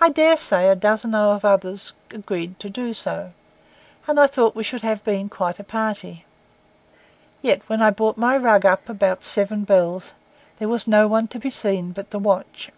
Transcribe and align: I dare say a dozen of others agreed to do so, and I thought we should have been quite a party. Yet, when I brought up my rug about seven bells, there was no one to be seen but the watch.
I 0.00 0.08
dare 0.08 0.38
say 0.38 0.66
a 0.70 0.74
dozen 0.74 1.14
of 1.14 1.44
others 1.44 1.92
agreed 2.10 2.58
to 2.60 2.70
do 2.70 2.94
so, 2.94 3.32
and 4.06 4.18
I 4.18 4.26
thought 4.26 4.56
we 4.56 4.62
should 4.64 4.80
have 4.80 5.04
been 5.04 5.28
quite 5.28 5.58
a 5.60 5.62
party. 5.62 6.24
Yet, 7.42 7.60
when 7.68 7.82
I 7.82 7.90
brought 7.90 8.14
up 8.14 8.16
my 8.16 8.38
rug 8.38 8.64
about 8.64 9.22
seven 9.22 9.64
bells, 9.64 10.14
there 10.58 10.68
was 10.70 10.88
no 10.88 11.06
one 11.06 11.28
to 11.28 11.38
be 11.38 11.50
seen 11.50 11.92
but 11.92 12.08
the 12.12 12.18
watch. 12.18 12.70